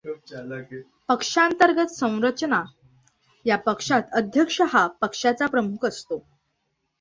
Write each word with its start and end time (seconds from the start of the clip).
पक्षांतर्गत 1.09 1.91
संरचना 1.91 2.63
या 3.45 3.57
पक्षात 3.57 4.01
अध्यक्ष 4.11 4.61
हा 4.61 4.87
पक्षाचा 4.87 5.45
प्रमुख 5.45 5.85
असतो. 5.85 6.23